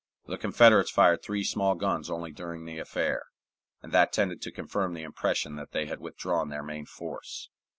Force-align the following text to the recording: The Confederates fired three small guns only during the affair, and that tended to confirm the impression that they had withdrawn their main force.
The 0.25 0.39
Confederates 0.39 0.89
fired 0.89 1.21
three 1.21 1.43
small 1.43 1.75
guns 1.75 2.09
only 2.09 2.31
during 2.31 2.65
the 2.65 2.79
affair, 2.79 3.25
and 3.83 3.91
that 3.91 4.11
tended 4.11 4.41
to 4.41 4.51
confirm 4.51 4.95
the 4.95 5.03
impression 5.03 5.57
that 5.57 5.73
they 5.73 5.85
had 5.85 5.99
withdrawn 5.99 6.49
their 6.49 6.63
main 6.63 6.87
force. 6.87 7.49